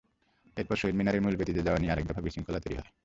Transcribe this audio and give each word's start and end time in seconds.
এরপর 0.57 0.75
শহীদ 0.75 0.95
মিনারের 0.97 1.23
মূল 1.23 1.35
বেদিতে 1.35 1.61
যাওয়া 1.63 1.79
নিয়ে 1.79 1.93
আরেক 1.93 2.05
দফা 2.07 2.21
বিশৃঙ্খলা 2.21 2.63
তৈরি 2.63 2.75
হয়। 2.75 2.89